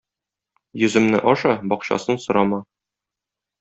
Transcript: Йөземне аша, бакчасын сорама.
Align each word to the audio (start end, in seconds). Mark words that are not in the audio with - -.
Йөземне 0.83 1.21
аша, 1.33 1.53
бакчасын 1.75 2.21
сорама. 2.27 2.65